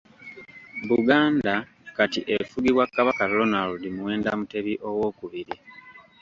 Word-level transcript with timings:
Buganda 0.89 1.53
Kati 1.95 2.19
efugibwa 2.35 2.83
Kabaka 2.95 3.23
Ronald 3.35 3.81
Muwenda 3.95 4.29
Mutebi 4.39 4.73
owokubiri. 4.89 5.55